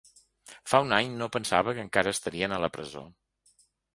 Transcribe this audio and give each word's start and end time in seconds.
Fa 0.71 0.79
un 0.85 0.95
any 0.99 1.11
no 1.19 1.27
pensava 1.35 1.75
que 1.79 1.85
encara 1.87 2.13
estarien 2.17 2.57
a 2.57 2.61
la 2.65 2.73
presó. 2.79 3.07